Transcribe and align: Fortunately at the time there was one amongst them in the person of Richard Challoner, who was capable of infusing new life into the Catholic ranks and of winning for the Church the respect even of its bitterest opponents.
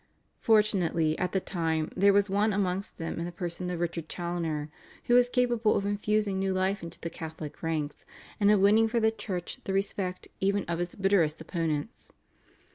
Fortunately 0.39 1.15
at 1.19 1.31
the 1.31 1.39
time 1.39 1.91
there 1.95 2.11
was 2.11 2.27
one 2.27 2.53
amongst 2.53 2.97
them 2.97 3.19
in 3.19 3.25
the 3.25 3.31
person 3.31 3.69
of 3.69 3.79
Richard 3.79 4.09
Challoner, 4.09 4.71
who 5.03 5.13
was 5.13 5.29
capable 5.29 5.75
of 5.75 5.85
infusing 5.85 6.39
new 6.39 6.53
life 6.55 6.81
into 6.81 6.99
the 6.99 7.09
Catholic 7.11 7.61
ranks 7.61 8.03
and 8.39 8.49
of 8.49 8.59
winning 8.59 8.87
for 8.87 8.99
the 8.99 9.11
Church 9.11 9.59
the 9.65 9.73
respect 9.73 10.27
even 10.39 10.65
of 10.67 10.79
its 10.79 10.95
bitterest 10.95 11.39
opponents. 11.39 12.11